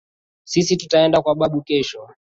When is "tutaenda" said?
0.77-1.21